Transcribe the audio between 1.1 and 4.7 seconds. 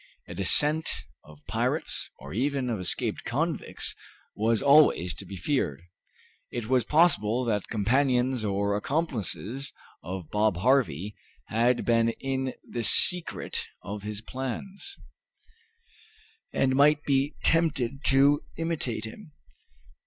of pirates, or even of escaped convicts, was